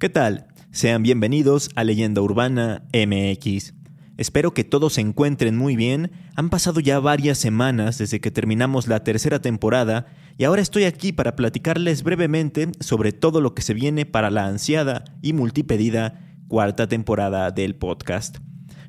[0.00, 0.46] ¿Qué tal?
[0.70, 3.74] Sean bienvenidos a Leyenda Urbana MX.
[4.16, 6.10] Espero que todos se encuentren muy bien.
[6.36, 10.06] Han pasado ya varias semanas desde que terminamos la tercera temporada
[10.38, 14.46] y ahora estoy aquí para platicarles brevemente sobre todo lo que se viene para la
[14.46, 18.38] ansiada y multipedida cuarta temporada del podcast.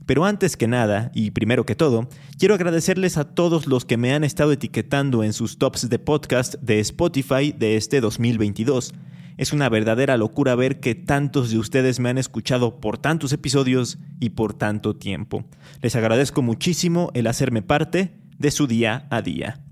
[0.06, 2.08] Pero antes que nada, y primero que todo,
[2.40, 6.56] quiero agradecerles a todos los que me han estado etiquetando en sus tops de podcast
[6.62, 8.94] de Spotify de este 2022.
[9.38, 13.98] Es una verdadera locura ver que tantos de ustedes me han escuchado por tantos episodios
[14.20, 15.46] y por tanto tiempo.
[15.82, 19.64] Les agradezco muchísimo el hacerme parte de su día a día.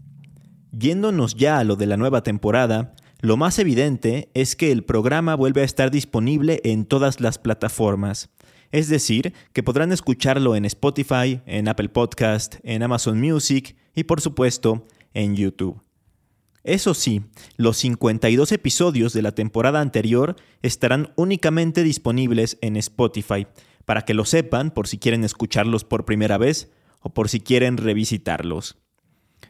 [0.72, 5.36] Yéndonos ya a lo de la nueva temporada, lo más evidente es que el programa
[5.36, 8.30] vuelve a estar disponible en todas las plataformas.
[8.72, 14.22] Es decir, que podrán escucharlo en Spotify, en Apple Podcast, en Amazon Music y por
[14.22, 15.82] supuesto en YouTube.
[16.70, 17.23] Eso sí,
[17.58, 23.48] los 52 episodios de la temporada anterior estarán únicamente disponibles en Spotify,
[23.86, 27.78] para que lo sepan por si quieren escucharlos por primera vez o por si quieren
[27.78, 28.78] revisitarlos.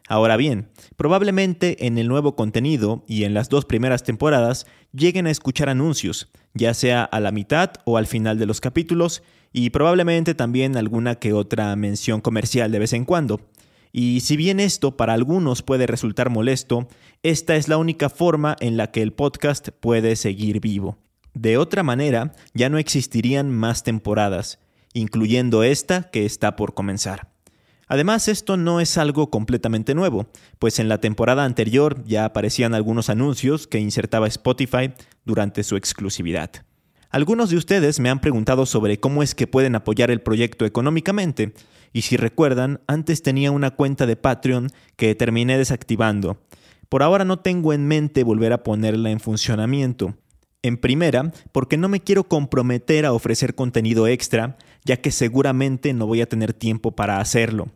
[0.07, 5.31] Ahora bien, probablemente en el nuevo contenido y en las dos primeras temporadas lleguen a
[5.31, 10.35] escuchar anuncios, ya sea a la mitad o al final de los capítulos, y probablemente
[10.35, 13.41] también alguna que otra mención comercial de vez en cuando.
[13.91, 16.87] Y si bien esto para algunos puede resultar molesto,
[17.23, 20.97] esta es la única forma en la que el podcast puede seguir vivo.
[21.33, 24.59] De otra manera, ya no existirían más temporadas,
[24.93, 27.29] incluyendo esta que está por comenzar.
[27.87, 30.27] Además, esto no es algo completamente nuevo,
[30.59, 34.93] pues en la temporada anterior ya aparecían algunos anuncios que insertaba Spotify
[35.25, 36.51] durante su exclusividad.
[37.11, 41.53] Algunos de ustedes me han preguntado sobre cómo es que pueden apoyar el proyecto económicamente,
[41.91, 46.39] y si recuerdan, antes tenía una cuenta de Patreon que terminé desactivando.
[46.87, 50.17] Por ahora no tengo en mente volver a ponerla en funcionamiento.
[50.61, 56.05] En primera, porque no me quiero comprometer a ofrecer contenido extra, ya que seguramente no
[56.05, 57.69] voy a tener tiempo para hacerlo.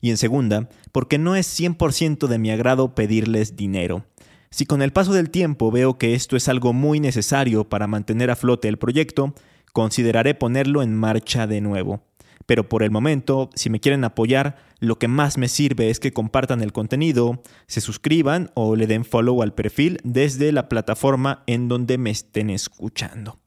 [0.00, 4.04] Y en segunda, porque no es 100% de mi agrado pedirles dinero.
[4.52, 8.30] Si con el paso del tiempo veo que esto es algo muy necesario para mantener
[8.30, 9.32] a flote el proyecto,
[9.72, 12.02] consideraré ponerlo en marcha de nuevo.
[12.46, 16.12] Pero por el momento, si me quieren apoyar, lo que más me sirve es que
[16.12, 21.68] compartan el contenido, se suscriban o le den follow al perfil desde la plataforma en
[21.68, 23.38] donde me estén escuchando.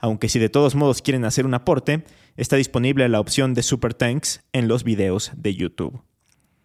[0.00, 2.02] Aunque si de todos modos quieren hacer un aporte,
[2.36, 6.02] está disponible la opción de Super Thanks en los videos de YouTube.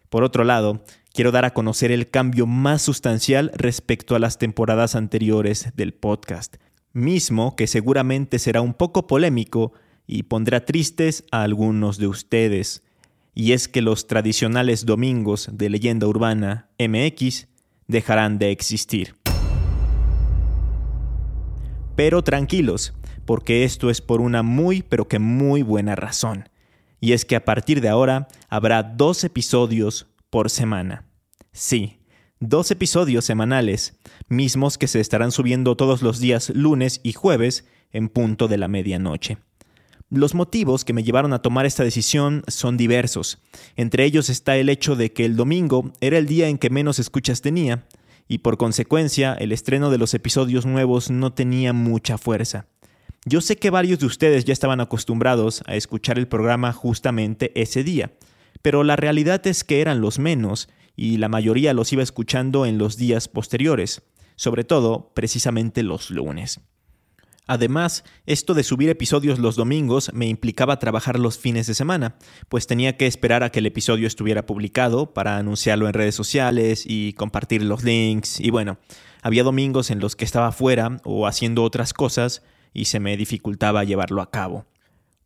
[0.08, 0.82] Por otro lado,
[1.16, 6.56] quiero dar a conocer el cambio más sustancial respecto a las temporadas anteriores del podcast,
[6.92, 9.72] mismo que seguramente será un poco polémico
[10.06, 12.84] y pondrá tristes a algunos de ustedes,
[13.34, 17.48] y es que los tradicionales domingos de leyenda urbana MX
[17.88, 19.16] dejarán de existir.
[21.96, 22.92] Pero tranquilos,
[23.24, 26.50] porque esto es por una muy pero que muy buena razón
[27.00, 30.06] y es que a partir de ahora habrá dos episodios
[30.36, 31.08] por semana.
[31.52, 32.00] Sí,
[32.40, 33.98] dos episodios semanales,
[34.28, 38.68] mismos que se estarán subiendo todos los días lunes y jueves en punto de la
[38.68, 39.38] medianoche.
[40.10, 43.38] Los motivos que me llevaron a tomar esta decisión son diversos.
[43.76, 46.98] Entre ellos está el hecho de que el domingo era el día en que menos
[46.98, 47.86] escuchas tenía,
[48.28, 52.66] y por consecuencia el estreno de los episodios nuevos no tenía mucha fuerza.
[53.24, 57.82] Yo sé que varios de ustedes ya estaban acostumbrados a escuchar el programa justamente ese
[57.82, 58.12] día,
[58.62, 62.78] pero la realidad es que eran los menos y la mayoría los iba escuchando en
[62.78, 64.02] los días posteriores,
[64.36, 66.60] sobre todo precisamente los lunes.
[67.48, 72.16] Además, esto de subir episodios los domingos me implicaba trabajar los fines de semana,
[72.48, 76.84] pues tenía que esperar a que el episodio estuviera publicado para anunciarlo en redes sociales
[76.84, 78.78] y compartir los links, y bueno,
[79.22, 82.42] había domingos en los que estaba fuera o haciendo otras cosas
[82.72, 84.66] y se me dificultaba llevarlo a cabo.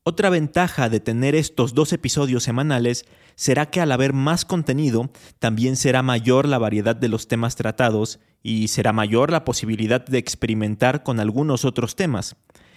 [0.02, 3.04] Otra ventaja de tener estos dos episodios semanales
[3.34, 8.18] será que al haber más contenido, también será mayor la variedad de los temas tratados
[8.42, 12.36] y será mayor la posibilidad de experimentar con algunos otros temas.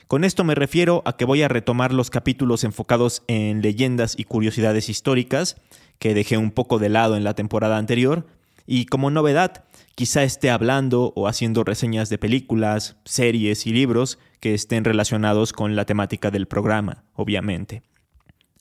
[0.09, 4.25] Con esto me refiero a que voy a retomar los capítulos enfocados en leyendas y
[4.25, 5.55] curiosidades históricas,
[5.99, 8.27] que dejé un poco de lado en la temporada anterior,
[8.65, 9.65] Y como novedad,
[9.95, 15.75] quizá esté hablando o haciendo reseñas de películas, series y libros que estén relacionados con
[15.75, 17.83] la temática del programa, obviamente.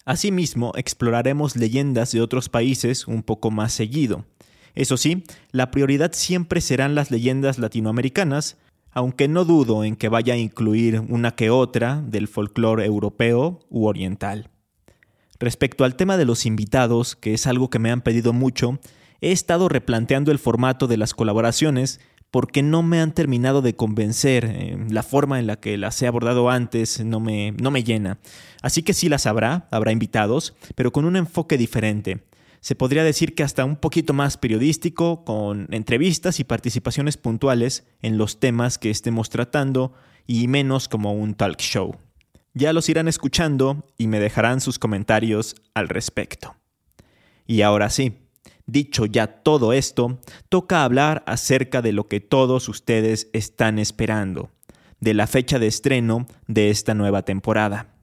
[0.05, 4.25] Asimismo, exploraremos leyendas de otros países un poco más seguido.
[4.75, 8.57] Eso sí, la prioridad siempre serán las leyendas latinoamericanas,
[8.91, 13.87] aunque no dudo en que vaya a incluir una que otra del folclore europeo u
[13.87, 14.51] oriental.
[15.39, 18.79] Respecto al tema de los invitados, que es algo que me han pedido mucho,
[19.23, 24.45] he estado replanteando el formato de las colaboraciones porque no me han terminado de convencer.
[24.45, 28.19] Eh, la forma en la que las he abordado antes no me, no me llena.
[28.61, 32.25] Así que sí las habrá, habrá invitados, pero con un enfoque diferente
[32.63, 38.19] se podría decir que hasta un poquito más periodístico, con entrevistas y participaciones puntuales en
[38.19, 39.95] los temas que estemos tratando
[40.29, 41.97] y menos como un talk show.
[42.55, 46.55] Ya los irán escuchando y me dejarán sus comentarios al respecto.
[47.49, 48.22] Y ahora sí,
[48.67, 54.50] dicho ya todo esto, toca hablar acerca de lo que todos ustedes están esperando,
[55.00, 57.94] de la fecha de estreno de esta nueva temporada.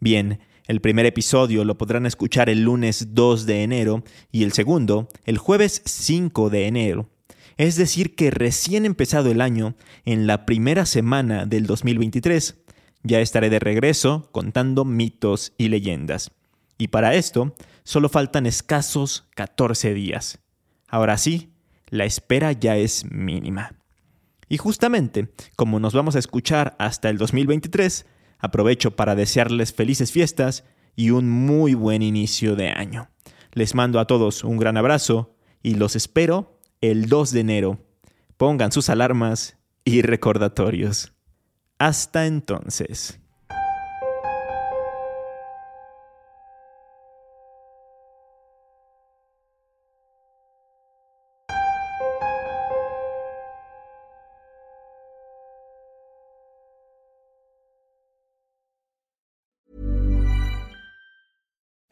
[0.00, 5.08] Bien, el primer episodio lo podrán escuchar el lunes 2 de enero y el segundo
[5.24, 7.08] el jueves 5 de enero.
[7.56, 9.74] Es decir, que recién empezado el año,
[10.04, 12.54] en la primera semana del 2023,
[13.02, 16.30] ya estaré de regreso contando mitos y leyendas.
[16.76, 17.56] Y para esto,
[17.88, 20.40] solo faltan escasos 14 días.
[20.88, 21.54] Ahora sí,
[21.88, 23.72] la espera ya es mínima.
[24.48, 28.06] Y justamente, como nos vamos a escuchar hasta el 2023,
[28.38, 30.64] Aprovecho para desearles felices fiestas
[30.94, 33.10] y un muy buen inicio de año.
[33.52, 37.78] Les mando a todos un gran abrazo y los espero el 2 de enero.
[38.36, 41.12] Pongan sus alarmas y recordatorios.
[41.78, 43.20] Hasta entonces.